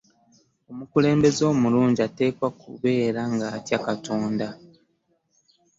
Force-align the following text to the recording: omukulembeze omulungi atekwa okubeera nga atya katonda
omukulembeze 0.71 1.43
omulungi 1.53 1.99
atekwa 2.07 2.45
okubeera 2.51 3.21
nga 3.33 3.47
atya 3.57 3.79
katonda 3.85 4.47